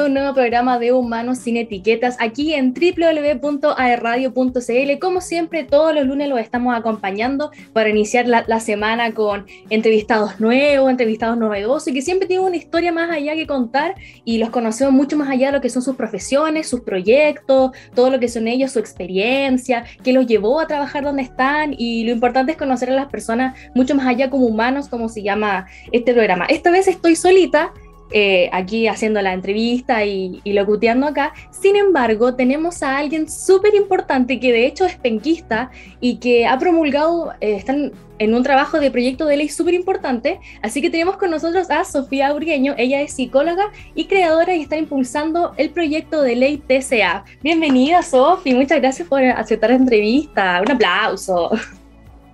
[0.00, 4.98] A un nuevo programa de Humanos sin Etiquetas aquí en www.aerradio.cl.
[4.98, 10.40] Como siempre, todos los lunes los estamos acompañando para iniciar la, la, semana con entrevistados
[10.40, 13.94] nuevos, entrevistados novedosos y que siempre tienen una historia más allá que contar
[14.24, 18.08] y los conocemos mucho más allá de lo que son sus profesiones, sus proyectos, todo
[18.08, 22.12] lo que son ellos, su experiencia, qué los llevó a trabajar donde están y lo
[22.12, 26.14] importante es conocer a las personas mucho más allá como humanos, como se llama este
[26.14, 26.46] programa.
[26.46, 27.74] Esta vez estoy solita
[28.12, 31.32] eh, aquí haciendo la entrevista y, y, locuteando acá.
[31.50, 36.58] Sin embargo, tenemos a alguien súper importante que de hecho es penquista y que ha
[36.58, 40.40] promulgado, eh, están en un trabajo de proyecto de ley súper importante.
[40.60, 42.74] Así que tenemos con nosotros a Sofía Urgueño.
[42.76, 47.24] Ella es psicóloga y creadora y está impulsando el proyecto de ley TCA.
[47.42, 48.54] Bienvenida, Sofía.
[48.54, 50.60] Muchas gracias por aceptar la entrevista.
[50.60, 51.50] Un aplauso.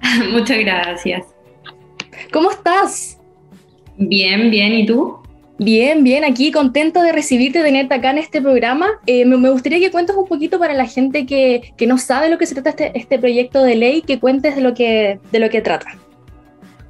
[0.33, 1.25] Muchas gracias.
[2.33, 3.21] ¿Cómo estás?
[3.97, 4.73] Bien, bien.
[4.73, 5.26] ¿Y tú?
[5.59, 8.89] Bien, bien, aquí contento de recibirte, de tenerte acá en este programa.
[9.07, 12.29] Eh, me, me, gustaría que cuentes un poquito para la gente que, que no sabe
[12.29, 15.39] lo que se trata este, este, proyecto de ley, que cuentes de lo que, de
[15.39, 15.87] lo que trata.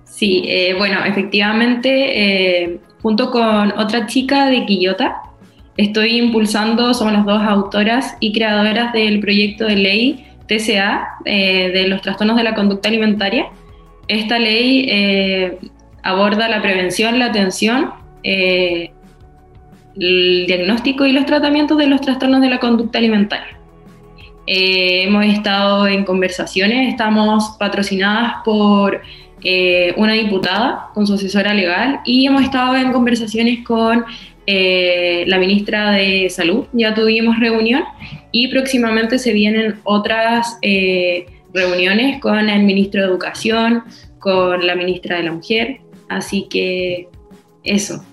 [0.04, 5.22] Sí, eh, bueno, efectivamente, eh, junto con otra chica de Quillota,
[5.76, 11.86] estoy impulsando, somos las dos autoras y creadoras del proyecto de ley TCA eh, de
[11.86, 13.46] los trastornos de la conducta alimentaria.
[14.08, 15.58] Esta ley
[16.02, 17.90] aborda la prevención, la atención
[18.28, 18.90] eh,
[19.94, 23.56] el diagnóstico y los tratamientos de los trastornos de la conducta alimentaria.
[24.48, 29.00] Eh, hemos estado en conversaciones, estamos patrocinadas por
[29.44, 34.04] eh, una diputada con su asesora legal y hemos estado en conversaciones con
[34.48, 37.82] la ministra de Salud, ya tuvimos reunión
[38.30, 40.58] y próximamente se vienen otras
[41.52, 43.82] reuniones con el ministro de Educación,
[44.20, 47.08] con la ministra de la Mujer, así que
[47.64, 48.04] eso.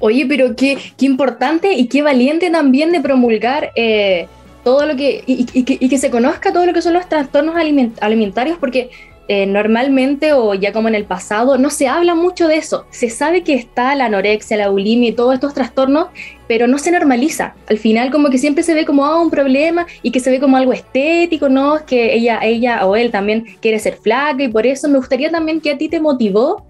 [0.00, 4.26] Oye, pero qué, qué importante y qué valiente también de promulgar eh,
[4.64, 7.54] todo lo que y, y, y, que se conozca todo lo que son los trastornos
[7.56, 8.90] aliment alimentarios, porque
[9.32, 12.86] eh, normalmente o ya como en el pasado no se habla mucho de eso.
[12.90, 16.08] Se sabe que está la anorexia, la bulimia y todos estos trastornos,
[16.48, 17.54] pero no se normaliza.
[17.68, 20.40] Al final como que siempre se ve como ah, un problema y que se ve
[20.40, 21.76] como algo estético, ¿no?
[21.76, 25.30] Es que ella, ella o él también quiere ser flaca y por eso me gustaría
[25.30, 26.64] también que a ti te motivó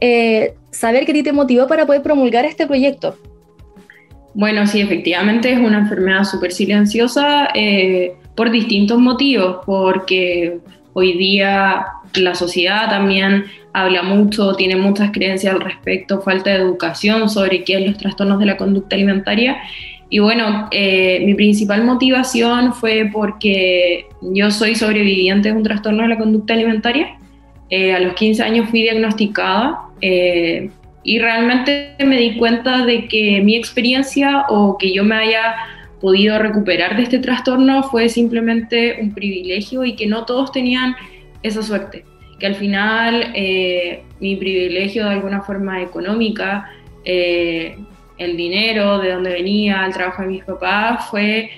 [0.00, 3.16] eh, saber qué te motivó para poder promulgar este proyecto.
[4.34, 10.58] Bueno, sí, efectivamente es una enfermedad súper silenciosa eh, por distintos motivos, porque
[10.92, 11.84] hoy día
[12.14, 17.78] la sociedad también habla mucho, tiene muchas creencias al respecto, falta de educación sobre qué
[17.78, 19.58] es los trastornos de la conducta alimentaria.
[20.08, 26.08] Y bueno, eh, mi principal motivación fue porque yo soy sobreviviente de un trastorno de
[26.08, 27.16] la conducta alimentaria.
[27.70, 30.70] Eh, a los 15 años fui diagnosticada eh,
[31.04, 35.54] y realmente me di cuenta de que mi experiencia o que yo me haya
[36.00, 40.96] podido recuperar de este trastorno fue simplemente un privilegio y que no todos tenían
[41.44, 42.04] esa suerte.
[42.40, 46.70] Que al final eh, mi privilegio de alguna forma económica,
[47.04, 51.50] el dinero, de donde venía, el trabajo de mis papás, fue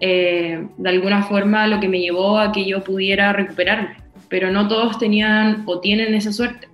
[0.00, 4.07] de alguna forma lo que me llevó a que yo pudiera recuperarme.
[4.28, 6.68] Pero no todos tenían o tienen esa suerte.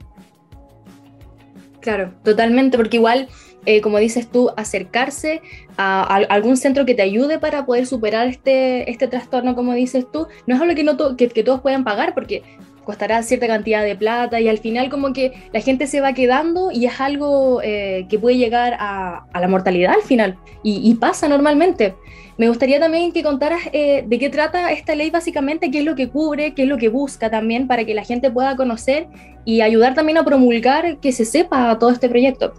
[1.81, 3.29] Claro, totalmente, porque igual,
[3.67, 5.43] eh, como dices tú, acercarse
[5.77, 10.27] a, algún centro que te ayude para poder superar este, este trastorno, como dices tú,
[10.47, 12.43] no es algo que, no to que todos puedan pagar, porque
[12.85, 16.71] costará cierta cantidad de plata y al final como que la gente se va quedando
[16.71, 21.29] y es algo eh, que puede llegar a, la mortalidad al final y, y, pasa
[21.29, 21.95] normalmente.
[22.37, 25.95] Me gustaría también que contaras eh, de qué trata esta ley básicamente, qué es lo
[25.95, 29.07] que cubre, qué es lo que busca también para que la gente pueda conocer
[29.45, 32.53] y ayudar también a promulgar que se sepa todo este proyecto.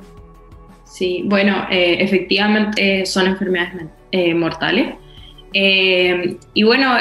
[0.85, 3.90] Sí, bueno, eh, efectivamente son enfermedades
[4.35, 4.96] mortales.
[5.52, 6.96] y bueno,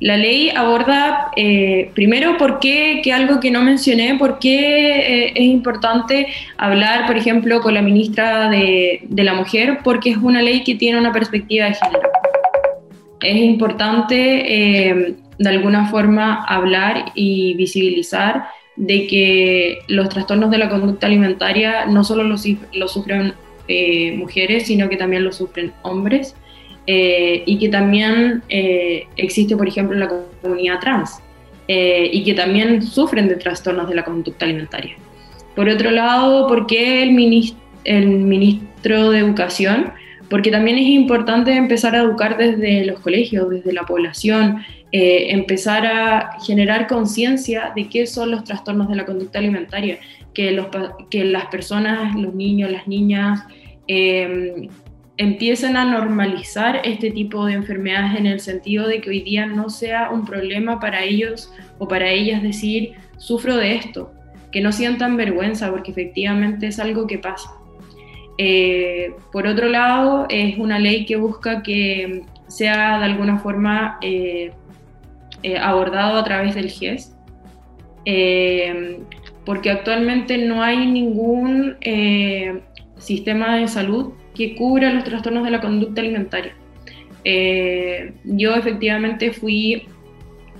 [0.00, 5.32] la ley aborda eh, primero por qué, que algo que no mencioné, por qué eh,
[5.34, 10.40] es importante hablar, por ejemplo, con la ministra de, de, la Mujer, porque es una
[10.40, 12.10] ley que tiene una perspectiva de género.
[13.20, 18.44] Es importante eh, de alguna forma hablar y visibilizar
[18.76, 23.34] de que los trastornos de la conducta alimentaria no solo los, los sufren
[24.16, 26.34] mujeres, sino que también los sufren hombres
[26.90, 30.08] eh, y que también eh, existe, por ejemplo, en la
[30.40, 31.20] comunidad trans
[31.68, 34.96] eh, y que también sufren de trastornos de la conducta alimentaria.
[35.54, 39.92] Por otro lado, ¿por qué el, ministro, el ministro de Educación?
[40.30, 46.38] Porque también es importante empezar a educar desde los colegios, desde la población, empezar a
[46.46, 49.98] generar conciencia de qué son los trastornos de la conducta alimentaria,
[50.32, 50.68] que, los,
[51.10, 53.44] que las personas, los niños, las niñas,
[53.88, 54.68] eh,
[55.18, 59.68] empiecen a normalizar este tipo de enfermedades en el sentido de que hoy día no
[59.68, 64.12] sea un problema para ellos o para ellas decir, sufro de esto,
[64.52, 67.50] que no sientan vergüenza, porque efectivamente es algo que pasa.
[68.38, 74.52] Eh, por otro lado, es una ley que busca que sea de alguna forma eh,
[75.42, 77.16] eh, abordado a través del GES,
[79.44, 81.76] porque actualmente no hay ningún
[82.98, 86.54] sistema de salud que cubra los trastornos de la conducta alimentaria.
[87.24, 89.88] Eh, yo efectivamente fui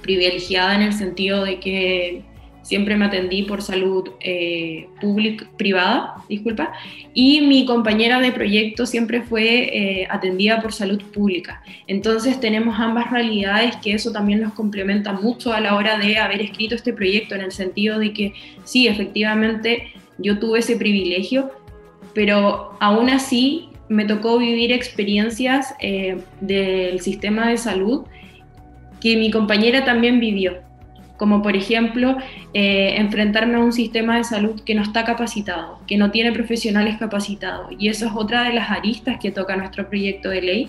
[0.03, 2.23] privilegiada en el sentido de que
[2.69, 6.73] siempre me atendí por salud eh, pública, privada, disculpa,
[7.15, 11.63] y mi compañera de proyecto siempre fue eh, atendida por salud pública.
[11.87, 16.43] Entonces tenemos ambas realidades que eso también nos complementa mucho a la hora de haber
[16.43, 18.35] escrito este proyecto, en el sentido de que
[18.65, 21.51] sí, efectivamente yo tuve ese privilegio,
[22.19, 28.07] pero aún así me tocó vivir experiencias eh, del sistema de salud
[29.01, 30.55] que mi compañera también vivió,
[31.17, 32.17] como por ejemplo
[32.55, 36.97] eh, enfrentarme a un sistema de salud que no está capacitado, que no tiene profesionales
[36.99, 37.71] capacitados.
[37.79, 40.69] Y eso es otra de las aristas que toca nuestro proyecto de ley,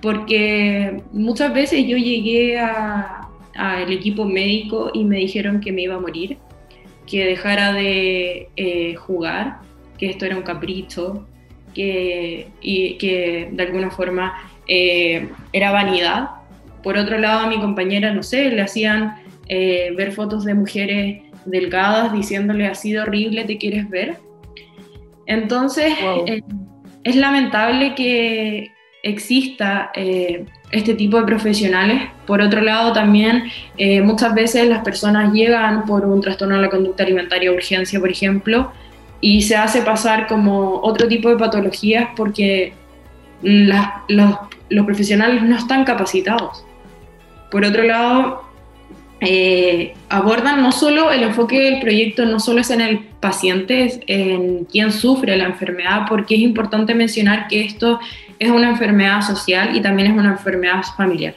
[0.00, 6.00] porque muchas veces yo llegué al equipo médico y me dijeron que me iba a
[6.00, 6.38] morir,
[7.06, 9.68] que dejara de eh, jugar,
[10.00, 11.26] que esto era un capricho,
[11.74, 14.34] que, y, que de alguna forma
[14.66, 16.30] eh, era vanidad.
[16.82, 19.16] Por otro lado, a mi compañera, no sé, le hacían
[19.46, 24.16] eh, ver fotos de mujeres delgadas diciéndole, ha sido horrible, ¿te quieres ver?
[25.26, 25.92] Entonces,
[26.26, 26.42] eh,
[27.04, 28.72] es lamentable que
[29.02, 32.02] exista este tipo de profesionales.
[32.26, 33.44] Por otro lado, también
[34.02, 38.72] muchas veces las personas llegan por un trastorno de la conducta alimentaria urgencia, por ejemplo,
[39.20, 42.72] y se hace pasar como otro tipo de patologías porque
[43.42, 46.64] los, los, profesionales no están capacitados.
[47.50, 48.42] Por otro lado,
[49.20, 54.00] eh, abordan no solo el enfoque del proyecto, no solo es en el paciente, es
[54.06, 57.98] en quien sufre la enfermedad, porque es importante mencionar que esto
[58.38, 61.34] es una enfermedad social y también es una enfermedad familiar.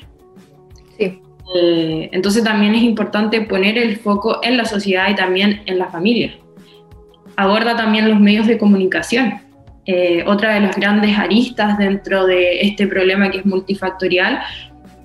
[0.98, 1.20] Sí.
[1.56, 5.88] Eh, entonces también es importante poner el foco en la sociedad y también en la
[5.88, 6.34] familia
[7.36, 9.42] aborda también los medios de comunicación.
[9.86, 14.40] Eh, otra de las grandes aristas dentro de este problema que es multifactorial,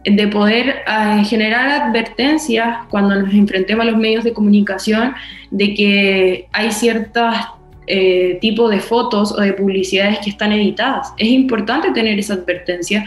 [0.05, 5.15] de poder eh, generar advertencias cuando nos enfrentemos a los medios de comunicación
[5.51, 7.35] de que hay ciertos
[7.87, 11.13] eh, tipos de fotos o de publicidades que están editadas.
[11.17, 13.07] Es importante tener esa advertencia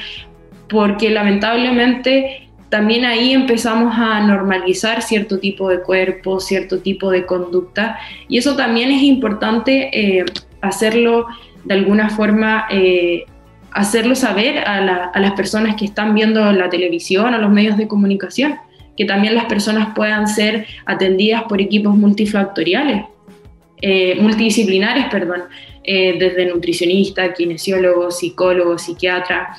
[0.68, 8.00] porque lamentablemente también ahí empezamos a normalizar cierto tipo de cuerpo, cierto tipo de conducta,
[8.30, 10.24] y eso también es importante eh,
[10.62, 11.28] hacerlo
[11.66, 13.26] de alguna forma, eh,
[13.72, 18.56] hacerlo saber a, las personas que están viendo la televisión, a los medios de comunicación,
[18.96, 23.04] que también las personas puedan ser atendidas por equipos multifactoriales,
[23.82, 25.42] eh, multidisciplinares, perdón,
[25.84, 29.58] desde nutricionista, kinesiólogo, psicólogo, psiquiatra,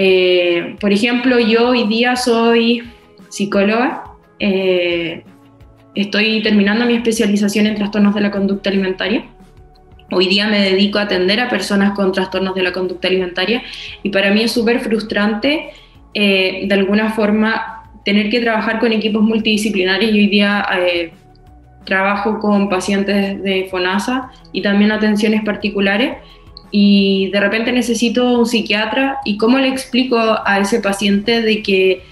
[0.00, 2.84] eh, por ejemplo, yo hoy día soy
[3.30, 4.04] psicóloga,
[4.38, 5.24] eh,
[5.96, 9.24] estoy terminando mi especialización en trastornos de la conducta alimentaria.
[10.12, 13.64] Hoy día me dedico a atender a personas con trastornos de la conducta alimentaria
[14.04, 15.70] y para mí es súper frustrante
[16.14, 20.12] eh, de alguna forma tener que trabajar con equipos multidisciplinarios.
[20.12, 20.64] Y hoy día
[21.82, 26.18] trabajo con pacientes de FONASA y también atenciones particulares
[26.70, 32.02] y de repente necesito un psiquiatra y cómo le explico a ese paciente de que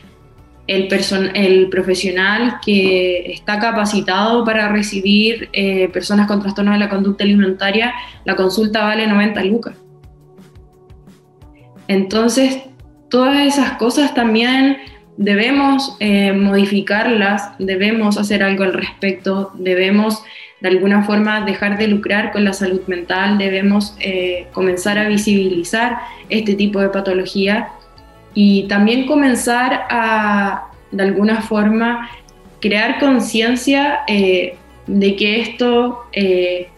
[0.66, 0.88] el,
[1.34, 7.94] el profesional que está capacitado para recibir eh, personas con trastornos de la conducta alimentaria,
[8.24, 9.76] la consulta vale 90 lucas.
[11.88, 12.62] Entonces,
[13.10, 14.78] todas esas cosas también
[15.16, 20.22] debemos eh, modificarlas, debemos hacer algo al respecto, debemos
[20.60, 25.98] de alguna forma dejar de lucrar con la salud mental, debemos eh, comenzar a visibilizar
[26.28, 27.68] este tipo de patología
[28.32, 32.08] y también comenzar a, de alguna forma,
[32.60, 36.68] crear conciencia eh, de que esto eh,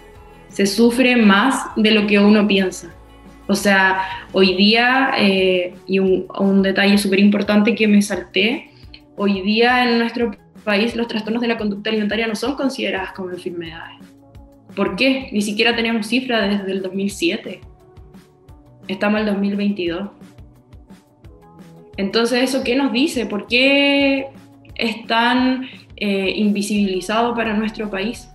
[0.48, 2.94] se sufre más de lo que uno piensa.
[3.46, 5.12] O sea, hoy día,
[5.86, 8.70] y un, un detalle súper importante que me salté,
[9.16, 10.32] hoy día en nuestro
[10.64, 13.96] país los trastornos de la conducta alimentaria no son consideradas como enfermedades.
[14.74, 15.28] ¿Por qué?
[15.32, 17.60] Ni siquiera tenemos cifra desde el 2007.
[18.86, 20.10] Estamos en el 2022.
[21.96, 23.26] Entonces, ¿eso qué nos dice?
[23.26, 24.28] ¿Por qué
[24.76, 28.28] es tan eh, invisibilizado para nuestro país?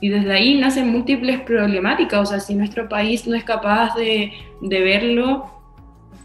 [0.00, 4.32] Y desde ahí nacen múltiples problemáticas, o sea, si nuestro país no es capaz de,
[4.62, 5.44] de verlo,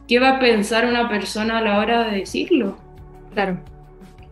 [0.08, 2.78] ¿qué va a pensar una persona a la hora de decirlo?
[3.34, 3.60] Claro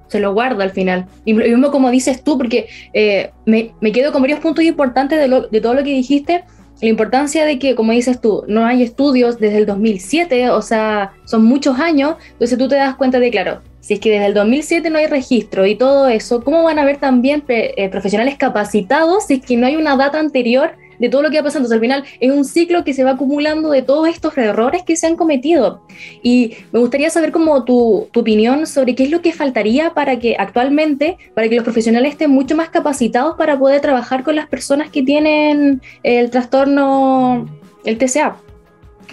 [0.08, 1.08] se lo guarda al final.
[1.26, 5.20] Y lo mismo como dices tú, porque eh, me, me, quedo con varios puntos importantes
[5.20, 6.44] de, lo, de, todo lo que dijiste.
[6.82, 11.14] La importancia de que, como dices tú, no hay estudios desde el 2007, o sea,
[11.26, 14.34] son muchos años, entonces tú te das cuenta de, claro, si es que desde el
[14.34, 19.28] 2007 no hay registro y todo eso, ¿cómo van a haber también eh, profesionales capacitados
[19.28, 21.68] si es que no hay una data anterior de todo lo que va pasando.
[21.68, 24.96] Entonces, al final es un ciclo que se va acumulando de todos estos errores que
[24.96, 25.82] se han cometido.
[26.24, 30.18] Y me gustaría saber como tu, tu, opinión sobre qué es lo que faltaría para
[30.18, 34.48] que actualmente, para que los profesionales estén mucho más capacitados para poder trabajar con las
[34.48, 37.48] personas que tienen el trastorno,
[37.84, 38.38] el TCA.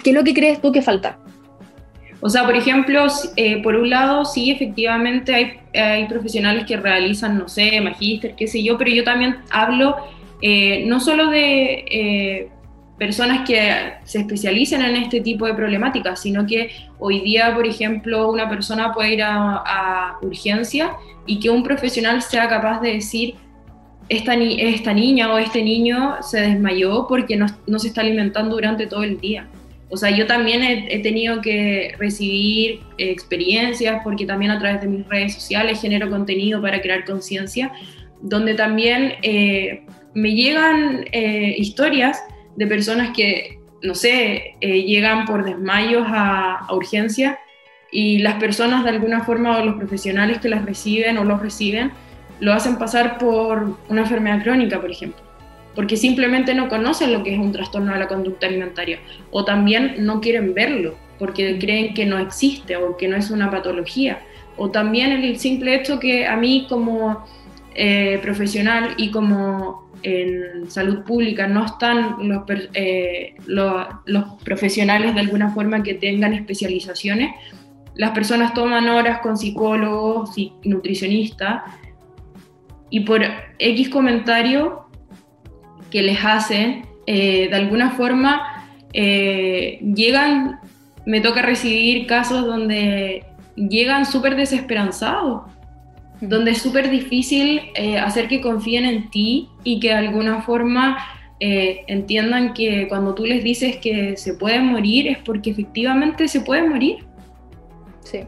[0.03, 1.19] ¿Qué es lo que crees tú que falta?
[2.25, 7.37] O sea, por ejemplo, eh, por un lado, sí, efectivamente hay, hay profesionales que realizan,
[7.37, 9.97] no sé, magíster, qué sé yo, pero yo también hablo
[10.45, 12.49] eh, no solo de eh,
[12.99, 16.69] personas que se especializan en este tipo de problemáticas, sino que
[16.99, 22.49] hoy día, por ejemplo, una persona puede ir a, urgencia y que un profesional sea
[22.49, 23.35] capaz de decir,
[24.09, 27.47] esta, esta niña o este niño se desmayó porque no,
[27.79, 29.47] se está alimentando durante todo el día.
[29.89, 35.07] O sea, yo también he, tenido que recibir experiencias porque también a través de mis
[35.07, 37.71] redes sociales genero contenido para crear conciencia,
[38.21, 42.23] donde también eh, me llegan eh, historias
[42.55, 47.39] de personas que, no sé, eh, llegan por desmayos a, urgencia
[47.91, 51.91] y las personas de alguna forma o los profesionales que las reciben o los reciben
[52.39, 55.21] lo hacen pasar por una enfermedad crónica, por ejemplo,
[55.75, 58.99] porque simplemente no conocen lo que es un trastorno de la conducta alimentaria
[59.31, 63.49] o también no quieren verlo porque creen que no existe o que no es una
[63.49, 64.19] patología.
[64.57, 67.25] O también el simple hecho que a mí como
[67.75, 72.43] eh, profesional y como en salud pública no están los,
[72.73, 77.33] eh, los, profesionales de alguna forma que tengan especializaciones,
[77.95, 81.63] las personas toman horas con psicólogos y nutricionistas
[82.89, 83.21] y por
[83.59, 84.85] X comentario
[85.89, 90.59] que les hacen, eh, de alguna forma eh, llegan,
[91.05, 95.52] me toca recibir casos donde llegan súper desesperanzados
[96.29, 100.97] donde es súper difícil eh, hacer que confíen en ti y que de alguna forma
[101.39, 106.41] eh, entiendan que cuando tú les dices que se puede morir es porque efectivamente se
[106.41, 106.97] puede morir.
[108.01, 108.19] Sí.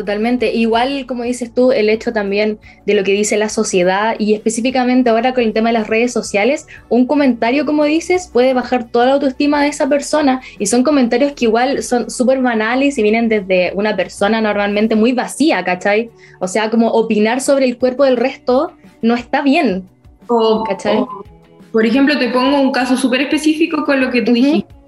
[0.00, 0.54] Totalmente.
[0.54, 5.10] Igual, como dices tú, el hecho también de lo que dice la sociedad y específicamente
[5.10, 9.04] ahora con el tema de las redes sociales, un comentario, como dices, puede bajar toda
[9.04, 13.28] la autoestima de esa persona y son comentarios que igual son súper banales y vienen
[13.28, 16.08] desde una persona normalmente muy vacía, ¿cachai?
[16.38, 19.86] O sea, como opinar sobre el cuerpo del resto no está bien.
[20.66, 21.04] ¿cachai?
[21.72, 24.79] por ejemplo, te pongo un caso súper específico con lo que tú dijiste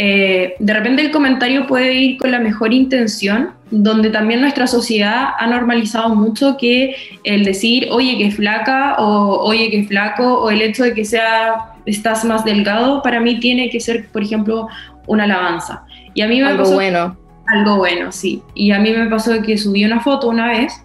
[0.00, 5.30] eh, de repente el comentario puede ir con la mejor intención, donde también nuestra sociedad
[5.36, 10.62] ha normalizado mucho que el decir, oye, que flaca, o oye, que flaco, o el
[10.62, 14.68] hecho de que sea, estás más delgado, para mí tiene que ser, por ejemplo,
[15.08, 15.82] una alabanza.
[16.14, 17.18] Y a mí me algo bueno.
[17.48, 18.40] Algo bueno, sí.
[18.54, 20.80] Y a mí me pasó que subí una foto una vez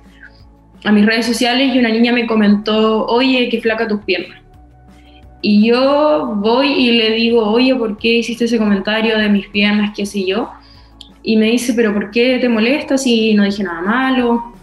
[0.85, 4.42] a mis redes sociales y una niña me comentó, oye, que flaca tus piernas.
[5.45, 9.91] Y yo voy y le digo, oye, ¿por qué hiciste ese comentario de mis piernas,
[9.93, 10.49] qué sé yo?
[11.21, 14.53] Y me dice, pero ¿por qué te molesta si no dije nada malo?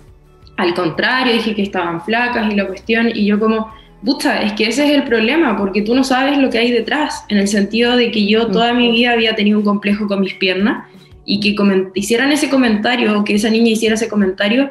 [0.57, 3.71] Al contrario, dije que estaban flacas y la cuestión, y yo como,
[4.03, 7.27] pucha, es que ese es el problema, porque tú no sabes lo que hay detrás,
[7.29, 10.33] en el sentido de que yo toda mi vida había tenido un complejo con mis
[10.33, 10.87] piernas,
[11.27, 11.55] y que
[11.95, 14.71] hicieran ese comentario, o que esa niña hiciera ese comentario,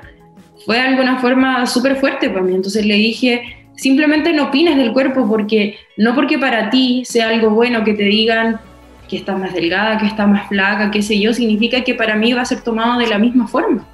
[0.66, 2.56] fue de alguna forma súper fuerte para mí.
[2.56, 7.50] Entonces le dije, simplemente no opines del cuerpo porque no porque para ti sea algo
[7.52, 8.60] bueno que te digan
[9.08, 12.34] que estás más delgada, que estás más flaca, qué sé yo, significa que para mí
[12.34, 13.86] va a ser tomado de la misma forma.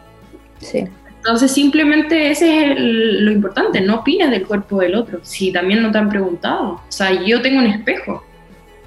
[0.59, 0.85] Sí.
[1.17, 5.91] Entonces simplemente ese es lo importante, no opines del cuerpo del otro, si también no
[5.91, 6.73] te han preguntado.
[6.73, 8.24] O sea, yo tengo un espejo,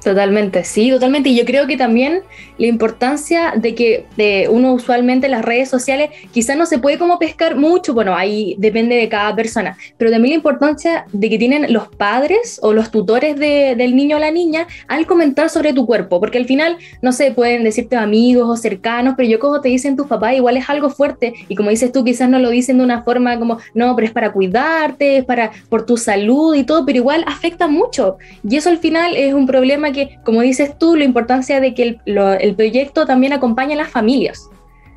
[0.09, 1.29] Totalmente, sí, totalmente.
[1.29, 2.23] Y yo creo que también
[2.57, 6.97] la importancia de que de uno usualmente en las redes sociales quizás no se puede
[6.97, 11.37] como pescar mucho, bueno, ahí depende de cada persona, pero también la importancia de que
[11.37, 15.85] tienen los padres o los tutores del niño o la niña al comentar sobre tu
[15.85, 19.69] cuerpo, porque al final, no sé, pueden decirte amigos o cercanos, pero yo como te
[19.69, 22.79] dicen tus papás, igual es algo fuerte y como dices tú, quizás no lo dicen
[22.79, 26.65] de una forma como, no, pero es para cuidarte, es para por tu salud y
[26.65, 28.17] todo, pero igual afecta mucho.
[28.49, 31.99] Y eso al final es un problema que, como dices tú, la importancia de que
[32.05, 34.49] el, proyecto también acompañe a las familias.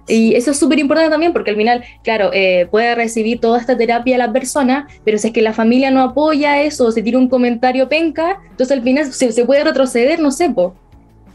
[0.07, 3.77] Y eso es súper importante también porque al final, claro, eh, puede recibir toda esta
[3.77, 7.17] terapia la persona, pero si es que la familia no apoya eso o se tira
[7.17, 10.75] un comentario penca, entonces al final se, puede retroceder, no sé, po.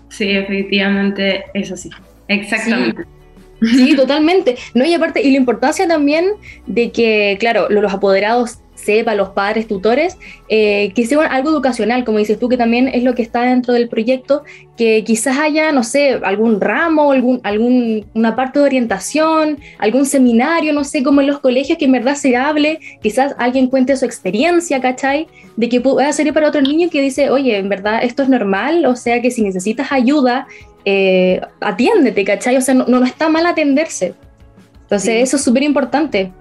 [0.09, 1.91] Sí, efectivamente es así.
[2.29, 3.03] Exactamente.
[3.03, 3.16] Sí.
[3.97, 4.57] totalmente.
[4.75, 6.33] No, y aparte, y la importancia también
[6.67, 10.17] de que, claro, los apoderados sepa, los padres, tutores,
[10.49, 13.75] eh, que sea algo educacional, como dices tú, que también es lo que está dentro
[13.75, 14.45] del proyecto,
[14.77, 20.73] que quizás haya, no sé, algún ramo, algún, algún, una parte de orientación, algún seminario,
[20.73, 24.05] no sé, como en los colegios, que en verdad se hable, quizás alguien cuente su
[24.05, 25.27] experiencia, ¿cachai?
[25.57, 28.85] De que pueda servir para otro niño que dice, oye, en verdad esto es normal,
[28.87, 30.47] o sea que si necesitas ayuda,
[30.87, 32.57] eh, atiéndete, ¿cachai?
[32.57, 34.15] O sea, no, no está mal atenderse.
[34.83, 36.33] Entonces, eso es súper importante.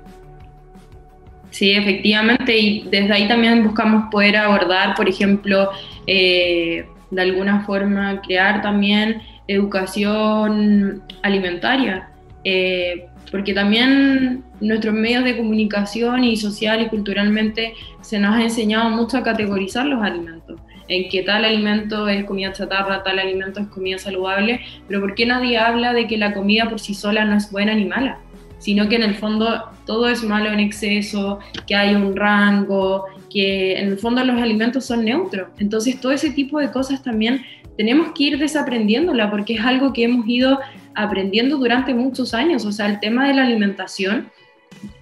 [1.50, 5.72] Sí, efectivamente, y desde ahí también buscamos poder abordar, por ejemplo,
[6.06, 12.10] eh, de alguna forma crear también educación alimentaria,
[12.44, 18.90] eh, porque también nuestros medios de comunicación y social y culturalmente se nos ha enseñado
[18.90, 23.68] mucho a categorizar los alimentos, en que tal alimento es comida chatarra, tal alimento es
[23.68, 27.36] comida saludable, pero ¿por qué nadie habla de que la comida por sí sola no
[27.36, 28.20] es buena ni mala?
[28.66, 31.38] sino que en el fondo todo es malo en exceso,
[31.68, 35.50] que hay un rango, que en el fondo los alimentos son neutros.
[35.60, 37.46] Entonces todo ese tipo de cosas también
[37.78, 40.60] tenemos que ir desaprendiéndola porque es algo que hemos ido
[40.96, 42.66] aprendiendo durante muchos años.
[42.66, 44.32] O sea, el tema de la alimentación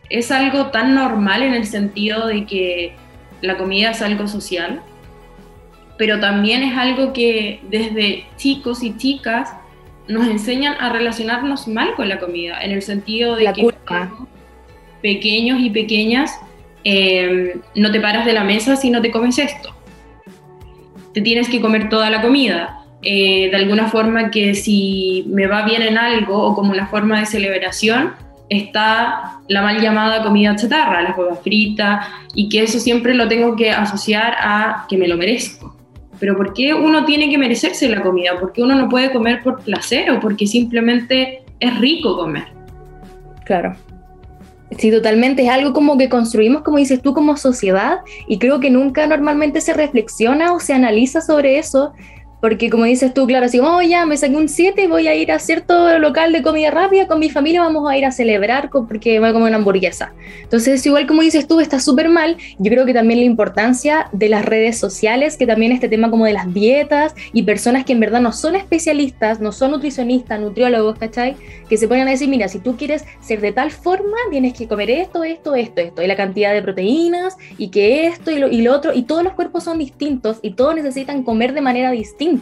[0.10, 2.94] es algo tan normal en el sentido de que
[3.42, 4.82] la comida es algo social,
[6.04, 9.54] pero también es algo que desde chicos y chicas
[10.10, 13.70] nos enseñan a relacionarnos mal con la comida, en el sentido de que
[15.02, 16.38] pequeños y pequeñas
[16.84, 19.74] eh, no te paras de la mesa si no te comes esto.
[21.14, 22.84] Te tienes que comer toda la comida.
[23.02, 27.22] Eh, de alguna forma que si me va bien en algo o como una forma
[27.22, 28.12] de celebración,
[28.50, 33.56] está la mal llamada comida chatarra, las huevas fritas, y que eso siempre lo tengo
[33.56, 35.74] que asociar a que me lo merezco.
[36.24, 38.40] Pero ¿por qué uno tiene que merecerse la comida?
[38.40, 42.46] ¿Por qué uno no puede comer por placer o porque simplemente es rico comer?
[43.44, 43.76] Claro.
[44.78, 45.44] Sí, totalmente.
[45.44, 49.60] Es algo como que construimos, como dices tú, como sociedad y creo que nunca normalmente
[49.60, 51.92] se reflexiona o se analiza sobre eso
[52.44, 55.16] porque como dices tú, claro, así, oh, ya me saqué un 7 y voy a
[55.16, 58.70] ir a cierto local de comida rápida con mi familia, vamos a ir a celebrar
[58.70, 60.12] porque voy a comer una hamburguesa.
[60.42, 62.36] Entonces, igual como dices tú, está súper mal.
[62.60, 66.26] Yo creo que también la importancia de las redes sociales, que también este tema como
[66.26, 71.00] de las dietas y personas que en verdad no son especialistas, no son nutricionistas, nutriólogos,
[71.00, 71.38] ¿cachai?
[71.70, 74.68] Que se ponen a decir, mira, si tú quieres ser de tal forma, tienes que
[74.68, 78.50] comer esto, esto, esto, esto, y la cantidad de proteínas, y que esto y lo,
[78.50, 81.92] y lo otro, y todos los cuerpos son distintos y todos necesitan comer de manera
[81.92, 82.33] distinta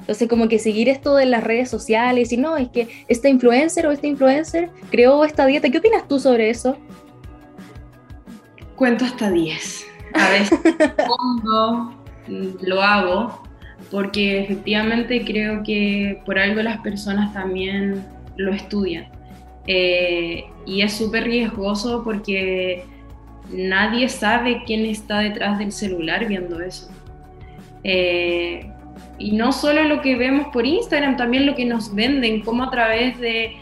[0.00, 3.86] entonces, como que seguir esto de las redes sociales y no, es que este influencer
[3.86, 5.70] o este influencer creó esta dieta.
[5.70, 6.76] ¿Qué opinas tú sobre eso?
[8.76, 9.86] Cuento hasta 10.
[10.14, 10.58] A veces
[11.06, 11.94] cuando
[12.60, 13.42] lo hago
[13.90, 18.04] porque efectivamente creo que por algo las personas también
[18.36, 19.08] lo estudian.
[19.66, 22.84] Eh, y es súper riesgoso porque
[23.52, 26.90] nadie sabe quién está detrás del celular viendo eso.
[27.84, 28.72] Eh,
[29.20, 32.70] y no solo lo que vemos por Instagram, también lo que nos venden, cómo a
[32.70, 33.56] través de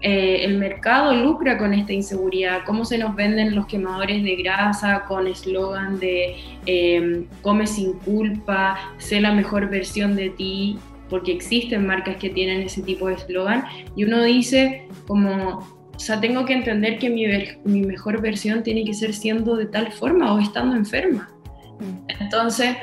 [0.00, 5.04] eh, el mercado lucra con esta inseguridad, cómo se nos venden los quemadores de grasa
[5.06, 10.76] con eslogan de eh, come sin culpa, sé la mejor versión de ti,
[11.08, 15.58] porque existen marcas que tienen ese tipo de eslogan, y uno dice como,
[15.94, 17.24] o sea, tengo que entender que mi,
[17.64, 21.30] mi mejor versión tiene que ser siendo de tal forma o estando enferma.
[21.78, 22.22] Mm.
[22.22, 22.76] Entonces,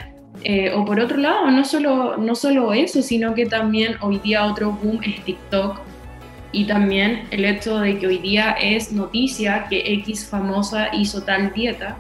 [0.44, 4.46] eh, o por otro lado, no solo, no solo eso, sino que también hoy día
[4.46, 5.80] otro boom es TikTok.
[6.54, 11.54] Y también el hecho de que hoy día es noticia que X famosa hizo tal
[11.54, 11.98] dieta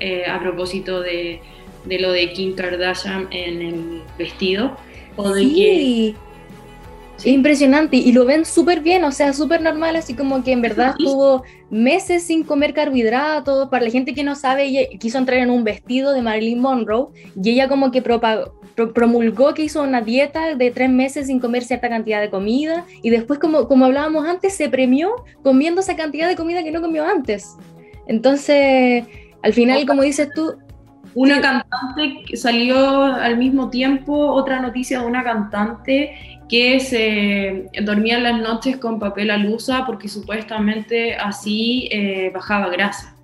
[0.00, 1.40] eh, a propósito de,
[1.86, 4.76] de, lo de Kim Kardashian en el vestido.
[5.16, 6.14] O de
[7.24, 10.94] Impresionante, y lo ven súper bien, o sea, súper normal, así como que en verdad
[10.98, 13.70] estuvo meses sin comer carbohidratos.
[13.70, 17.08] Para la gente que no sabe, ella quiso entrar en un vestido de Marilyn Monroe
[17.42, 21.88] y ella como que promulgó que hizo una dieta de tres meses sin comer cierta
[21.88, 26.36] cantidad de comida y después, como, como hablábamos antes, se premió comiendo esa cantidad de
[26.36, 27.56] comida que no comió antes.
[28.06, 29.04] Entonces,
[29.42, 30.56] al final, como dices tú,
[31.14, 38.18] una cantante que salió al mismo tiempo, otra noticia de una cantante que se dormía
[38.18, 43.16] las noches con papel alusa porque supuestamente así eh, bajaba grasa,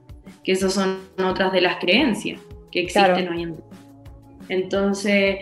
[0.42, 2.40] que esas son otras de las creencias
[2.72, 3.64] que existen hoy en día.
[4.48, 5.36] Entonces,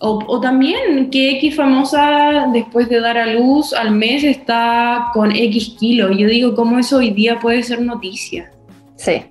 [0.00, 5.76] O, también que X famosa después de dar a luz al mes está con X
[5.78, 6.18] kilos.
[6.18, 8.50] Yo digo, ¿cómo eso hoy día puede ser noticia?
[8.96, 9.22] Sí.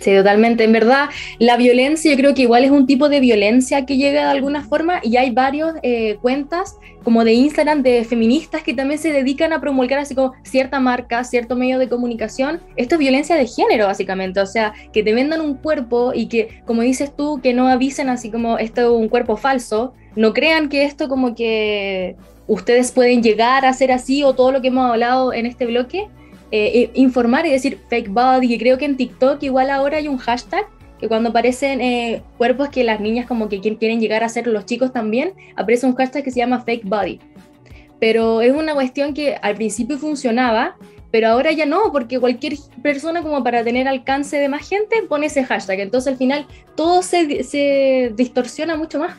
[0.00, 0.64] Sí, totalmente.
[0.64, 4.24] En verdad, la violencia yo creo que igual es un tipo de violencia que llega
[4.24, 8.98] de alguna forma y hay varios eh, cuentas como de Instagram de feministas que también
[8.98, 12.60] se dedican a promulgar así como cierta marca, cierto medio de comunicación.
[12.76, 16.62] Esto es violencia de género básicamente, o sea, que te vendan un cuerpo y que,
[16.64, 20.70] como dices tú, que no avisen así como esto es un cuerpo falso, no crean
[20.70, 24.90] que esto como que ustedes pueden llegar a ser así o todo lo que hemos
[24.90, 26.08] hablado en este bloque,
[26.52, 30.18] eh, informar y decir fake body, que creo que en TikTok igual ahora hay un
[30.18, 30.66] hashtag
[31.00, 34.66] que cuando aparecen eh, cuerpos que las niñas como que quieren llegar a ser los
[34.66, 37.18] chicos también, aparece un hashtag que se llama fake body.
[37.98, 40.76] Pero es una cuestión que al principio funcionaba,
[41.10, 45.26] pero ahora ya no, porque cualquier persona como para tener alcance de más gente pone
[45.26, 45.80] ese hashtag.
[45.80, 49.16] Entonces al final todo se, distorsiona mucho más.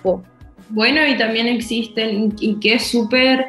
[0.70, 3.48] Bueno, y también existen, y que es súper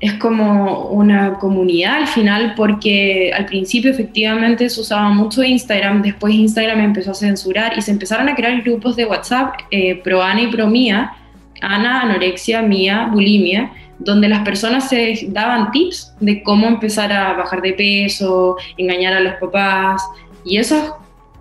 [0.00, 6.34] es como una comunidad al final, porque al principio efectivamente se usaba mucho Instagram, después
[6.34, 10.42] Instagram empezó a censurar y se empezaron a crear grupos de WhatsApp eh, pro Ana
[10.42, 11.12] y pro Mía,
[11.60, 17.60] Ana, anorexia, Mía, bulimia, donde las personas se daban tips de cómo empezar a bajar
[17.60, 20.02] de peso, engañar a los papás,
[20.46, 20.94] y esos,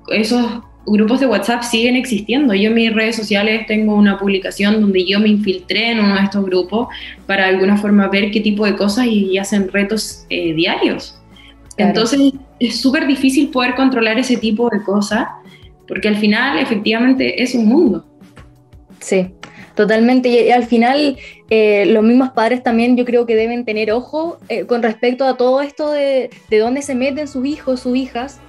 [0.09, 2.53] esos grupos de WhatsApp siguen existiendo.
[2.53, 6.23] Yo en mis redes sociales tengo una publicación donde yo me infiltré en uno de
[6.23, 6.87] estos grupos
[7.25, 11.19] para de alguna forma ver qué tipo de cosas y, hacen retos eh, diarios.
[11.77, 15.27] Entonces es súper difícil poder controlar ese tipo de cosas
[15.87, 18.05] porque al final efectivamente es un mundo.
[18.99, 19.27] Sí,
[19.75, 20.27] totalmente.
[20.27, 21.17] Y, al final
[21.49, 25.37] eh, los mismos padres también yo creo que deben tener ojo eh, con respecto a
[25.37, 28.41] todo esto de, de dónde se meten sus hijos, sus hijas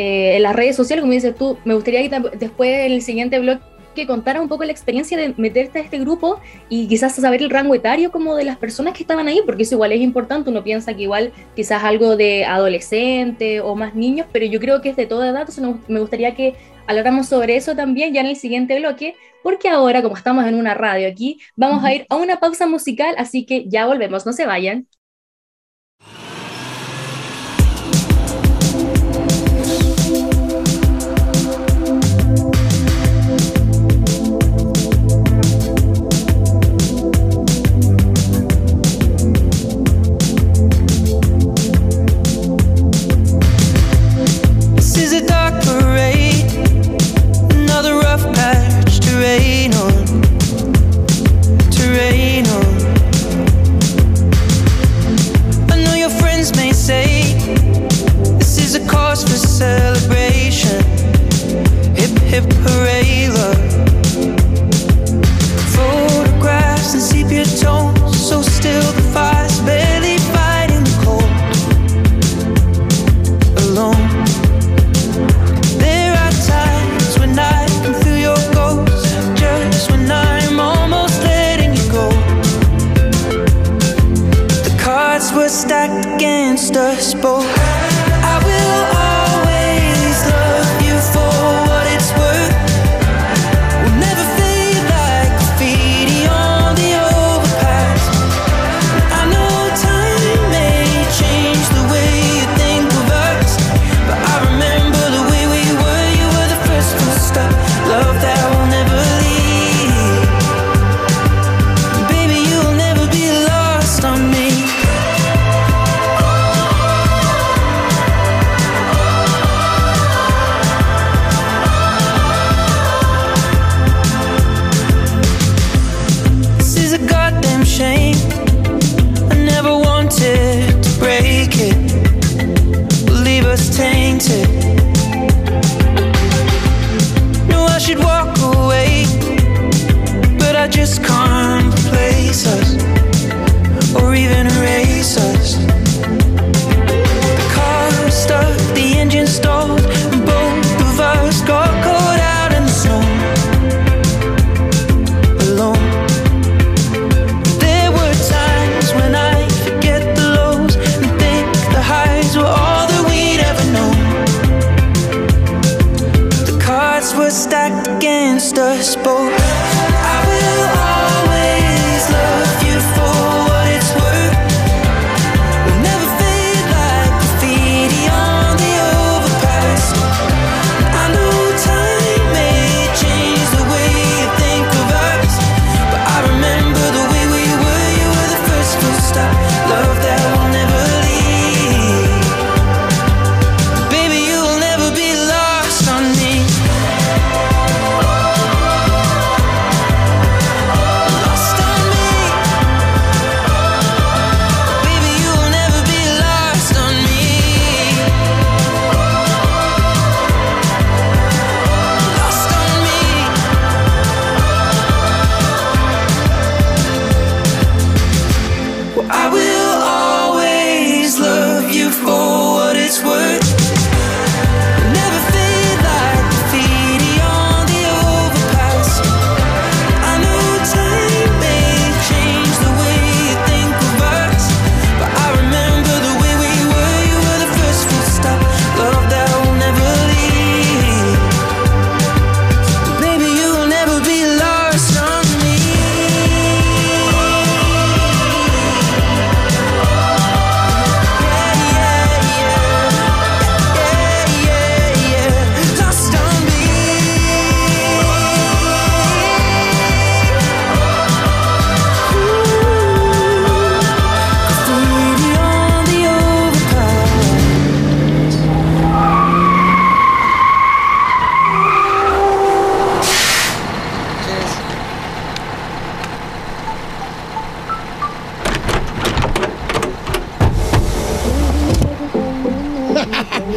[0.00, 3.40] eh, en las redes sociales, como dices tú, me gustaría que después en el siguiente
[3.40, 3.58] blog
[3.96, 7.50] que contara un poco la experiencia de meterte a este grupo y quizás saber el
[7.50, 10.62] rango etario como de las personas que estaban ahí, porque eso igual es importante, uno
[10.62, 14.96] piensa que igual quizás algo de adolescente o más niños, pero yo creo que es
[14.96, 16.54] de toda edad, entonces me gustaría que
[16.86, 20.74] habláramos sobre eso también ya en el siguiente bloque, porque ahora como estamos en una
[20.74, 24.46] radio aquí, vamos a ir a una pausa musical, así que ya volvemos, no se
[24.46, 24.86] vayan.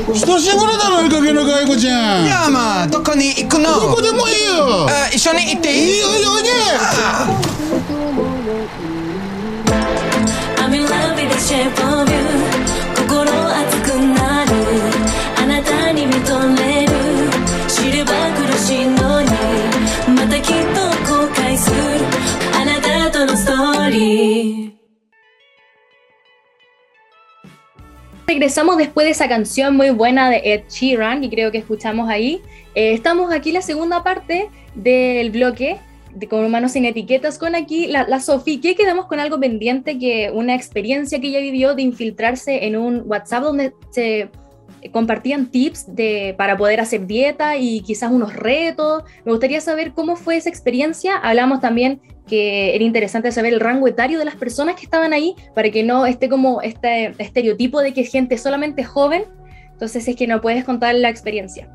[0.07, 1.65] 親しぐれだろ、いかげの外。
[2.85, 4.87] い、どこに行くどこでもいいよ。
[5.13, 5.97] 一緒に行っていい？
[5.97, 6.31] いよ、いよ。
[28.41, 32.41] Regresamos después de esa canción muy buena de Ed Sheeran, que creo que escuchamos ahí.
[32.73, 35.77] Eh, estamos aquí en la segunda parte del bloque
[36.15, 39.99] de Con Humanos sin Etiquetas con aquí la, la Sofía, que quedamos con algo pendiente,
[39.99, 44.31] que una experiencia que ella vivió de infiltrarse en un WhatsApp donde se
[44.91, 49.03] compartían tips de, para poder hacer dieta y quizás unos retos.
[49.23, 51.15] Me gustaría saber cómo fue esa experiencia.
[51.17, 52.01] Hablamos también
[52.31, 55.83] que era interesante saber el rango etario de las personas que estaban ahí para que
[55.83, 59.25] no esté como este estereotipo de que gente solamente joven.
[59.73, 61.67] Entonces es que no puedes contar la experiencia.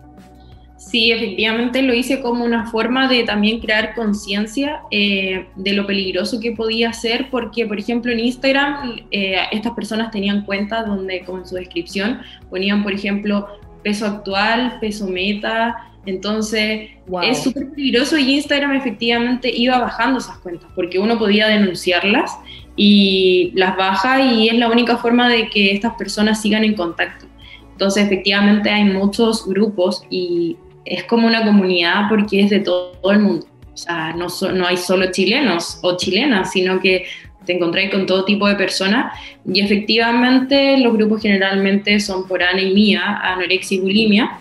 [0.79, 6.41] Sí, efectivamente lo hice como una forma de también crear conciencia eh, de lo peligroso
[6.41, 11.47] que podía ser, porque por ejemplo en Instagram eh, estas personas tenían cuentas donde con
[11.47, 13.47] su descripción ponían por ejemplo
[13.83, 17.23] peso actual, peso meta, entonces Wow.
[17.23, 22.37] es súper peligroso y Instagram efectivamente iba bajando esas cuentas, porque uno podía denunciarlas
[22.75, 27.27] y las baja y es la única forma de que estas personas sigan en contacto.
[27.73, 33.13] Entonces efectivamente hay muchos grupos y es como una comunidad porque es de todo, todo
[33.13, 33.47] el mundo.
[33.73, 37.05] O sea, no, so- no hay solo chilenos o chilenas, sino que
[37.45, 39.13] te encontráis con todo tipo de personas
[39.47, 44.39] y efectivamente los grupos generalmente son por anemia, anorexia y bulimia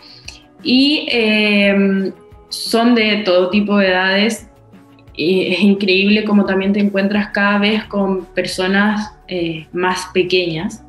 [0.65, 2.11] y eh,
[2.49, 4.49] son de todo tipo de edades.
[5.17, 10.85] Y es increíble como también te encuentras cada vez con personas eh, más pequeñas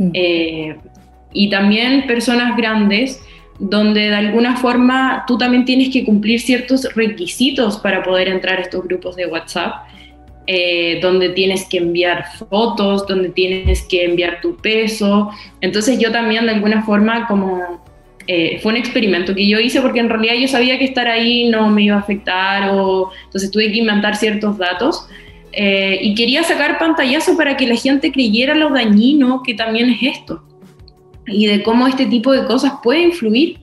[0.00, 0.10] Mm.
[0.14, 0.76] eh,
[1.34, 3.22] y también personas grandes
[3.58, 8.62] donde de alguna forma tú también tienes que cumplir ciertos requisitos para poder entrar a
[8.62, 9.84] estos grupos de WhatsApp,
[10.46, 15.30] eh, donde tienes que enviar fotos, donde tienes que enviar tu peso.
[15.60, 17.84] Entonces yo también de alguna forma como...
[18.32, 21.48] eh, fue un experimento que yo hice porque en realidad yo sabía que estar ahí
[21.48, 25.08] no me iba a afectar o entonces tuve que inventar ciertos datos
[25.52, 30.18] eh, y quería sacar pantallazo para que la gente creyera lo dañino que también es
[30.18, 30.44] esto
[31.26, 33.58] y de cómo este tipo de cosas puede influir.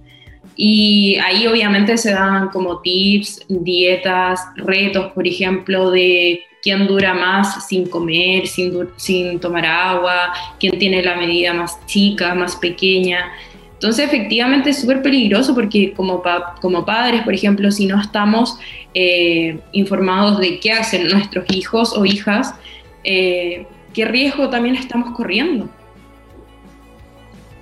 [0.56, 7.68] Y ahí obviamente se dan como tips, dietas, retos, por ejemplo, de quién dura más
[7.68, 13.32] sin comer, sin, sin tomar agua, quién tiene la medida más chica, más pequeña.
[13.78, 18.58] Entonces efectivamente es súper peligroso porque como, pa- como padres, por ejemplo, si no estamos
[18.96, 22.56] eh, informados de qué hacen nuestros hijos o hijas,
[23.04, 25.70] eh, qué riesgo también estamos corriendo.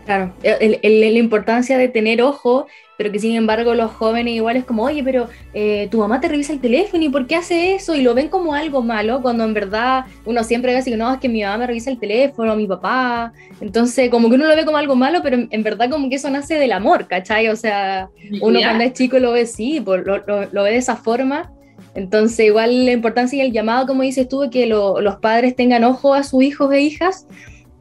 [0.06, 2.68] Claro, la importancia de tener ojo,
[2.98, 6.28] pero que sin embargo los jóvenes igual es como, oye, pero eh, tu mamá te
[6.28, 7.94] revisa el teléfono y ¿por qué hace eso?
[7.96, 11.20] Y lo ven como algo malo, cuando en verdad uno siempre ve así no, es
[11.20, 13.34] que mi mamá me revisa el teléfono, mi papá.
[13.62, 16.16] Entonces, como que uno lo ve como algo malo, pero en, en verdad como que
[16.16, 17.48] eso nace del amor, ¿cachai?
[17.50, 18.10] O sea,
[18.42, 21.52] uno cuando es chico lo ve así, pues, lo, lo- lo ve de esa forma.
[21.94, 25.84] Entonces, igual la importancia y el llamado, como dices tú, que lo- los padres tengan
[25.84, 27.26] ojo a sus hijos e hijas,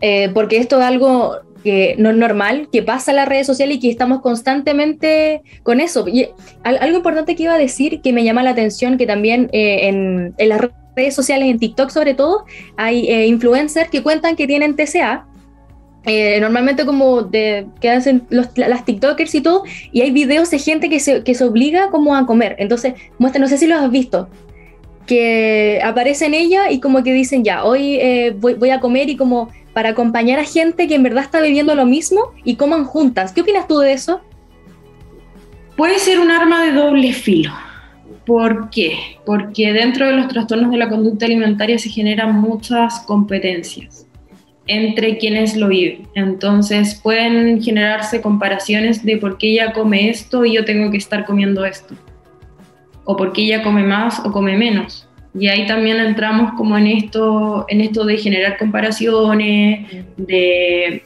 [0.00, 3.78] eh, porque esto es algo que no es normal, que pasa en las redes sociales
[3.78, 6.06] y que estamos constantemente con eso.
[6.06, 6.28] Y
[6.62, 9.88] al- algo importante que iba a decir, que me llama la atención, que también eh,
[9.88, 10.60] en, las
[10.94, 12.44] redes sociales, en TikTok sobre todo,
[12.76, 15.26] hay eh, influencers que cuentan que tienen TCA,
[16.06, 20.58] eh, normalmente como de que hacen los, las TikTokers y todo, y hay videos de
[20.58, 22.56] gente que se, que se obliga como a comer.
[22.58, 24.28] Entonces, muestra, no sé si los has visto,
[25.06, 29.48] que aparecen ella y como que dicen ya, hoy eh, voy a comer y como
[29.74, 33.32] para acompañar a gente que en verdad está viviendo lo mismo y coman juntas.
[33.32, 34.22] ¿Qué opinas tú de eso?
[35.76, 37.52] Puede ser un arma de doble filo.
[38.24, 38.96] ¿Por qué?
[39.26, 44.06] Porque dentro de los trastornos de la conducta alimentaria se generan muchas competencias
[44.66, 46.08] entre quienes lo viven.
[46.14, 51.26] Entonces pueden generarse comparaciones de por qué ella come esto y yo tengo que estar
[51.26, 51.94] comiendo esto.
[53.04, 55.06] O por qué ella come más o come menos.
[55.38, 61.02] Y ahí también entramos como en esto, en esto de generar comparaciones, de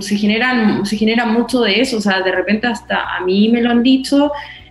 [0.00, 3.62] se generan, se genera mucho de eso, o sea, de repente hasta a mí me
[3.62, 4.30] lo han dicho,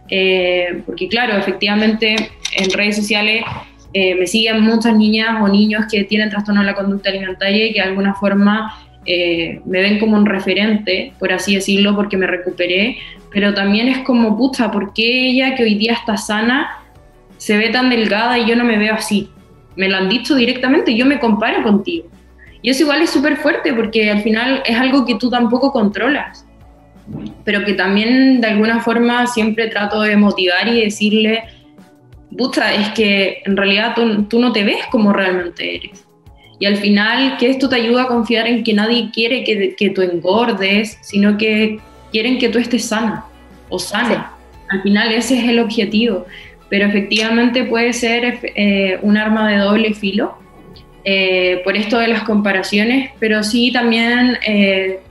[0.09, 2.15] eh, porque claro, efectivamente
[2.55, 3.43] en redes sociales
[3.93, 7.73] eh, me siguen muchas niñas o niños que tienen trastorno de la conducta alimentaria y
[7.73, 8.73] que de alguna forma
[9.05, 12.97] eh, me ven como un referente, por así decirlo, porque me recuperé,
[13.31, 16.80] pero también es como, pucha, ¿por qué ella que hoy día está sana
[17.41, 19.27] se ve tan delgada y yo no me veo así?
[19.75, 22.05] Me lo han dicho directamente, yo me comparo contigo.
[22.61, 26.45] Y eso igual es súper fuerte porque al final es algo que tú tampoco controlas.
[27.43, 31.45] pero que también de alguna forma siempre trato de motivar y decirle,
[32.37, 36.05] pucha, es que en realidad tú, tú no te ves como realmente eres.
[36.59, 39.89] Y al final que esto te ayuda a confiar en que nadie quiere que, que
[39.89, 41.79] tú engordes, sino que
[42.11, 43.25] quieren que tú estés sana
[43.69, 44.31] o sana.
[44.69, 46.27] Al final ese es el objetivo,
[46.71, 50.37] pero efectivamente puede ser eh, un arma de doble filo
[51.03, 55.01] eh, por esto de las comparaciones, pero sí también eh,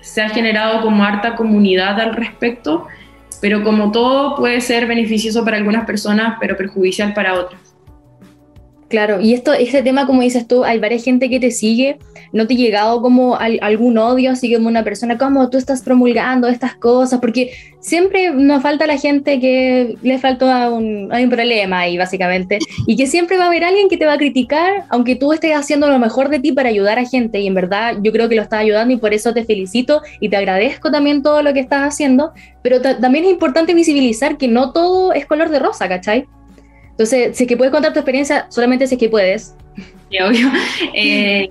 [0.00, 2.86] se ha generado como harta comunidad al respecto,
[3.40, 7.71] pero como todo puede ser beneficioso para algunas personas, pero perjudicial para otras.
[8.92, 11.96] Claro, y esto, este tema, como dices tú, hay varias gente que te sigue,
[12.30, 15.80] no te ha llegado como al- algún odio, así como una persona, como tú estás
[15.80, 21.24] promulgando estas cosas, porque siempre nos falta la gente que le faltó a un, hay
[21.24, 24.18] un problema ahí, básicamente, y que siempre va a haber alguien que te va a
[24.18, 27.54] criticar, aunque tú estés haciendo lo mejor de ti para ayudar a gente, y en
[27.54, 30.90] verdad yo creo que lo estás ayudando y por eso te felicito y te agradezco
[30.90, 35.14] también todo lo que estás haciendo, pero ta- también es importante visibilizar que no todo
[35.14, 36.26] es color de rosa, ¿cachai?
[36.92, 39.54] Entonces, si es que puedes contar tu experiencia, solamente si es que puedes.
[40.10, 40.50] Sí, obvio.
[40.94, 41.48] Eh,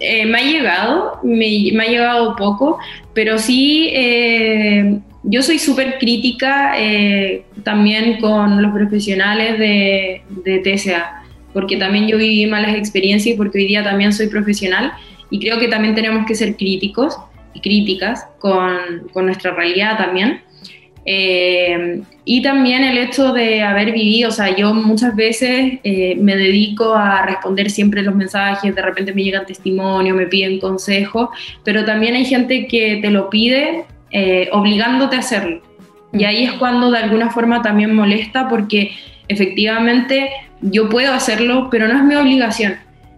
[0.00, 2.78] eh, me ha llegado, me, me ha llegado poco,
[3.14, 6.74] pero sí, eh, yo soy súper crítica
[7.62, 13.58] también con los profesionales de, de TSA, porque también yo viví malas experiencias y porque
[13.58, 14.92] hoy día también soy profesional
[15.30, 17.16] y creo que también tenemos que ser críticos
[17.54, 20.42] y críticas con, con nuestra realidad también.
[21.06, 26.36] Eh, y también el hecho de haber vivido, o sea, yo muchas veces eh, me
[26.36, 31.28] dedico a responder siempre los mensajes, de repente me llegan testimonios, me piden consejos,
[31.62, 35.60] pero también hay gente que te lo pide eh, obligándote a hacerlo.
[36.12, 38.92] Y ahí es cuando de alguna forma también molesta porque
[39.26, 42.76] efectivamente yo puedo hacerlo, pero no es mi obligación.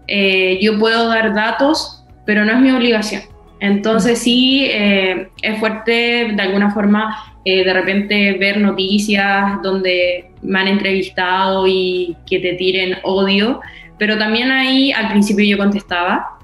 [0.09, 3.23] Eh, yo puedo dar datos, pero no es mi obligación.
[3.61, 10.59] Entonces sí, eh, es fuerte de alguna forma eh, de repente ver noticias donde me
[10.59, 13.61] han entrevistado y que te tiren odio,
[13.99, 16.39] pero también ahí al principio yo contestaba,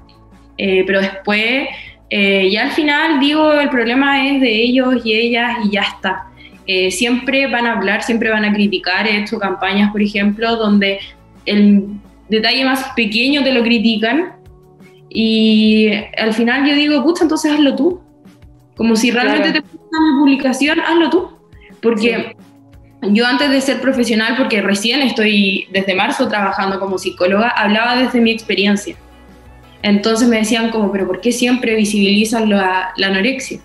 [0.57, 1.67] eh, pero después
[2.09, 6.27] eh, ya al final digo el problema es de ellos y ellas y ya está.
[6.67, 9.05] Eh, siempre van a hablar, siempre van a criticar.
[9.05, 10.99] He hecho campañas, por ejemplo, donde
[11.45, 11.83] el
[12.29, 14.37] detalle más pequeño te lo critican
[15.09, 17.99] y al final yo digo, pucha, entonces hazlo tú.
[18.77, 19.67] Como si realmente Claro.
[19.67, 21.29] te mi publicación, hazlo tú.
[21.81, 22.35] Porque
[23.01, 28.21] yo antes de ser profesional, porque recién estoy desde marzo trabajando como psicóloga, hablaba desde
[28.21, 28.95] mi experiencia.
[29.81, 33.59] Entonces me decían como, pero ¿por qué siempre visibilizan la, la anorexia?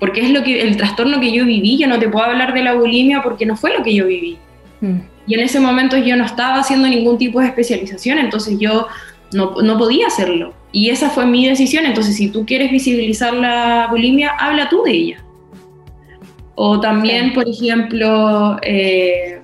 [0.00, 2.62] Porque es lo que, el trastorno que yo viví, yo no te puedo hablar de
[2.62, 4.36] la bulimia porque no fue lo que yo viví.
[4.80, 4.98] Mm.
[5.26, 8.88] Y en ese momento yo no estaba haciendo ningún tipo de especialización, entonces yo
[9.32, 10.52] no, no podía hacerlo.
[10.72, 11.86] Y esa fue mi decisión.
[11.86, 15.23] Entonces, si tú quieres visibilizar la bulimia, habla tú de ella.
[16.56, 19.40] O también, por ejemplo, eh,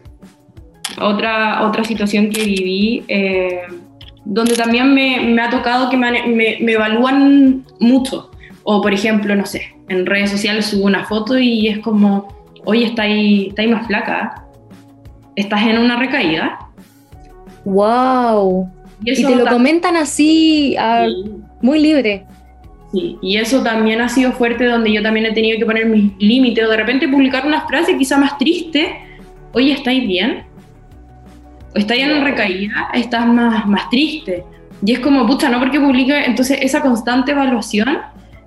[1.00, 3.62] otra, otra situación que viví, eh,
[4.24, 8.30] donde también me, me ha tocado que me, me- me evalúan mucho.
[8.62, 12.28] O, por ejemplo, no sé, en redes sociales subo una foto y es como,
[12.64, 14.44] oye, está ahí, está ahí más flaca.
[15.34, 16.58] ¿Estás en una recaída?
[17.64, 18.68] ¡Wow!
[19.04, 21.30] Y te lo comentan así, ah, Sí.
[21.62, 22.26] muy libre.
[22.92, 26.12] Sí, y eso también ha sido fuerte donde yo también he tenido que poner mis
[26.18, 28.96] límites o de repente publicar una frase quizá más triste.
[29.52, 30.44] Oye, ¿estáis bien?
[31.74, 32.88] ¿O estáis en una recaída?
[32.92, 34.44] ¿Estás más, más triste?
[34.84, 37.98] Y es como, pucha, no porque publique, entonces esa constante evaluación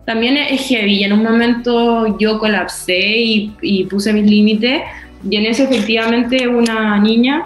[0.05, 0.95] también es heavy.
[0.95, 4.81] Y en un momento yo colapsé y, y puse mis límites
[5.29, 7.45] y en eso efectivamente una niña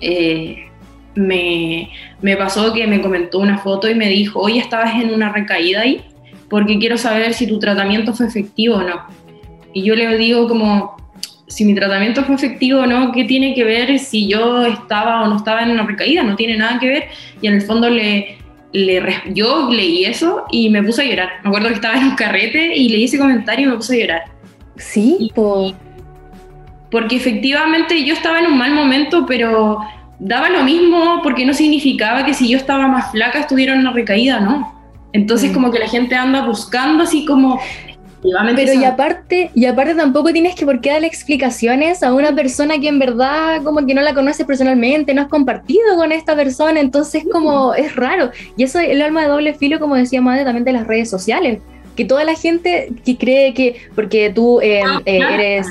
[0.00, 0.69] eh,
[1.14, 1.90] me,
[2.20, 5.82] me pasó que me comentó una foto y me dijo, oye, estabas en una recaída
[5.82, 6.02] ahí,
[6.48, 9.02] porque quiero saber si tu tratamiento fue efectivo o no.
[9.72, 10.96] Y yo le digo como,
[11.46, 15.28] si mi tratamiento fue efectivo o no, ¿qué tiene que ver si yo estaba o
[15.28, 16.22] no estaba en una recaída?
[16.22, 17.04] No tiene nada que ver.
[17.42, 18.38] Y en el fondo le,
[18.72, 19.02] le
[19.32, 21.30] yo leí eso y me puse a llorar.
[21.42, 24.00] Me acuerdo que estaba en un carrete y leí ese comentario y me puse a
[24.00, 24.22] llorar.
[24.76, 25.74] Sí, po.
[26.90, 29.78] Porque efectivamente yo estaba en un mal momento, pero
[30.20, 33.92] daba lo mismo porque no significaba que si yo estaba más flaca estuviera en una
[33.92, 34.78] recaída, no.
[35.12, 35.54] Entonces Mm.
[35.54, 37.58] como que la gente anda buscando así como...
[38.54, 42.78] Pero y aparte, y aparte tampoco tienes que por qué darle explicaciones a una persona
[42.78, 46.80] que en verdad como que no la conoces personalmente, no has compartido con esta persona,
[46.80, 48.30] entonces como es raro.
[48.58, 51.08] Y eso es el alma de doble filo, como decía Madre, también de las redes
[51.08, 51.60] sociales.
[51.96, 55.66] Que toda la gente que cree que porque tú eh, Ah, eh, eres...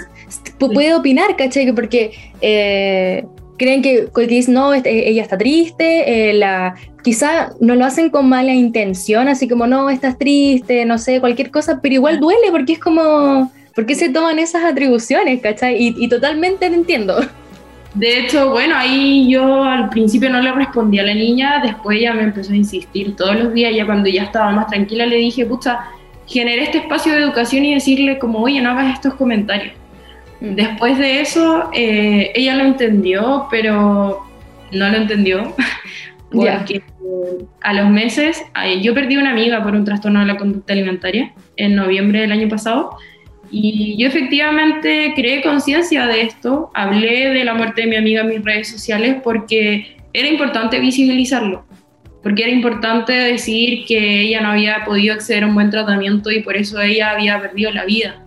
[0.58, 1.66] pu- Puede opinar, ¿cachai?
[1.66, 3.26] Que Porque eh,
[3.60, 8.10] creen que, que dicen, no, este- ella está triste, eh, la, quizá no lo hacen
[8.10, 12.50] con mala intención, así como, no, estás triste, no sé, cualquier cosa, pero igual duele
[12.50, 15.76] porque es como, ¿por qué se toman esas atribuciones, cachai?
[15.80, 17.20] Y, y totalmente te entiendo.
[17.94, 22.14] De hecho, bueno, ahí yo al principio no le respondí a la niña, después ella
[22.14, 25.46] me empezó a insistir todos los días, ya cuando ya estaba más tranquila le dije,
[25.46, 25.80] pucha,
[26.28, 29.74] generé este espacio de educación y decirle como, oye, no hagas estos comentarios.
[30.42, 34.26] Después de eso, eh, ella lo entendió, pero
[34.72, 35.54] no lo entendió,
[36.32, 36.82] porque
[37.62, 38.44] a los meses,
[38.82, 42.48] yo perdí una amiga por un trastorno de la conducta alimentaria en noviembre del año
[42.48, 42.98] pasado,
[43.52, 48.30] y yo efectivamente creé conciencia de esto, hablé de la muerte de mi amiga en
[48.30, 51.66] mis redes sociales porque era importante visibilizarlo,
[52.22, 56.42] porque era importante decir que ella no había podido acceder a un buen tratamiento y
[56.42, 58.24] por eso ella había perdido la vida.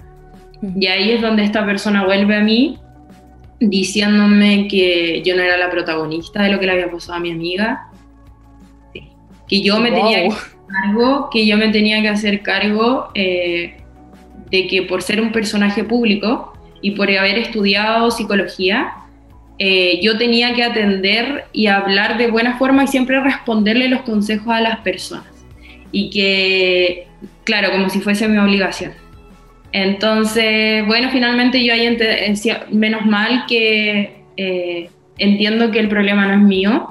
[0.77, 2.79] Y ahí es donde esta persona vuelve a mí
[3.59, 7.31] diciéndome que yo no era la protagonista de lo que le había pasado a mi
[7.31, 7.89] amiga,
[9.49, 13.77] que yo me tenía que hacer cargo, que yo me tenía que hacer cargo eh,
[14.51, 18.93] de que por ser un personaje público y por haber estudiado psicología,
[19.59, 24.49] eh, yo tenía que atender y hablar de buena forma y siempre responderle los consejos
[24.49, 25.27] a las personas.
[25.93, 27.07] Y que,
[27.45, 28.93] claro, como si fuese mi obligación.
[29.73, 31.97] Entonces, bueno, finalmente yo ahí
[32.71, 36.89] menos mal que eh, entiendo que el problema no es mío,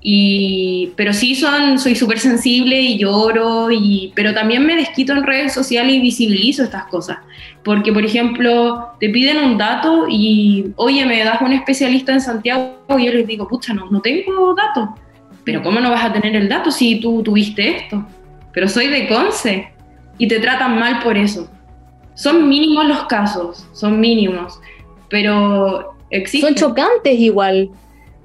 [0.00, 5.24] y, pero sí son, soy súper sensible y lloro, y, pero también me desquito en
[5.24, 7.18] redes sociales y visibilizo estas cosas.
[7.64, 12.76] Porque, por ejemplo, te piden un dato y, oye, me das un especialista en Santiago,
[12.98, 14.90] y yo les digo, pucha, no, no tengo datos.
[15.44, 18.06] Pero ¿cómo no vas a tener el dato si tú tuviste esto?
[18.52, 19.72] Pero soy de Conce
[20.18, 21.50] y te tratan mal por eso.
[22.18, 24.58] Son mínimos los casos, son mínimos,
[25.08, 26.56] pero existen.
[26.56, 27.70] Son chocantes igual.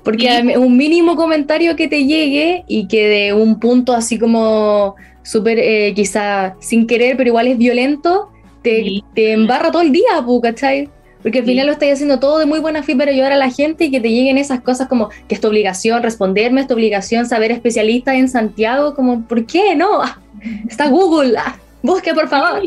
[0.04, 0.58] Porque Sí.
[0.58, 5.94] un mínimo comentario que te llegue y que de un punto así como súper, eh,
[5.96, 8.30] quizá sin querer, pero igual es violento,
[8.64, 9.04] te, Sí.
[9.14, 10.04] te embarra todo el día,
[10.42, 10.90] ¿cachai?
[11.22, 11.52] Porque al Sí.
[11.52, 13.92] final lo estás haciendo todo de muy buena fe para ayudar a la gente y
[13.92, 17.52] que te lleguen esas cosas como que es tu obligación responderme, es tu obligación saber
[17.52, 19.76] especialistas en Santiago, como, ¿por qué?
[19.76, 20.02] No,
[20.68, 22.64] está Google, ah, busque por favor.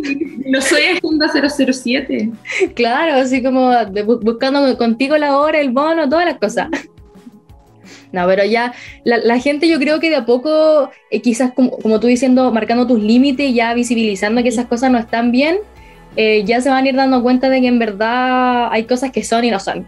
[0.47, 2.31] No soy Agenda 007.
[2.75, 6.69] Claro, así como de- bu- buscando contigo la hora, el bono, todas las cosas.
[8.13, 8.73] No, pero ya
[9.05, 12.53] la, la gente yo creo que de a poco, eh, quizás como, como tú diciendo,
[12.53, 15.59] marcando tus límites, ya visibilizando que esas cosas no están bien,
[16.17, 19.23] eh, ya se van a ir dando cuenta de que en verdad hay cosas que
[19.25, 19.85] son y no son.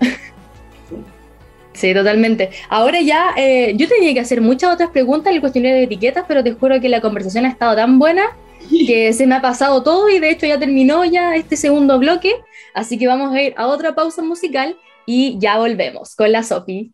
[1.72, 2.50] Sí, totalmente.
[2.68, 6.24] Ahora ya, eh, yo tenía que hacer muchas otras preguntas en el cuestionario de etiquetas,
[6.26, 8.24] pero te juro que la conversación ha estado tan buena
[8.86, 12.34] que se me ha pasado todo y de hecho ya terminó ya este segundo bloque,
[12.74, 16.92] así que vamos a ir a otra pausa musical y ya volvemos con la Sofi.